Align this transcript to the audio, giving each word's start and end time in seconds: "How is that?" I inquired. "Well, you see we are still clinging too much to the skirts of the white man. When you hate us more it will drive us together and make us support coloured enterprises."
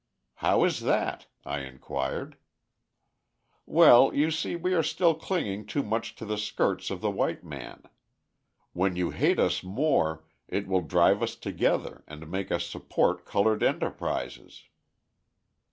"How 0.37 0.63
is 0.63 0.79
that?" 0.79 1.27
I 1.45 1.59
inquired. 1.59 2.35
"Well, 3.67 4.11
you 4.15 4.31
see 4.31 4.55
we 4.55 4.73
are 4.73 4.81
still 4.81 5.13
clinging 5.13 5.67
too 5.67 5.83
much 5.83 6.15
to 6.15 6.25
the 6.25 6.39
skirts 6.39 6.89
of 6.89 7.01
the 7.01 7.11
white 7.11 7.43
man. 7.43 7.83
When 8.73 8.95
you 8.95 9.11
hate 9.11 9.37
us 9.37 9.61
more 9.63 10.23
it 10.47 10.65
will 10.65 10.81
drive 10.81 11.21
us 11.21 11.35
together 11.35 12.03
and 12.07 12.31
make 12.31 12.51
us 12.51 12.65
support 12.65 13.25
coloured 13.27 13.61
enterprises." 13.61 14.63